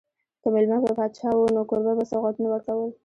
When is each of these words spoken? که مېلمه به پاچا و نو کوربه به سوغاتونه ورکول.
که 0.41 0.47
مېلمه 0.53 0.79
به 0.83 0.91
پاچا 0.97 1.29
و 1.37 1.41
نو 1.55 1.61
کوربه 1.69 1.93
به 1.97 2.03
سوغاتونه 2.11 2.47
ورکول. 2.49 2.91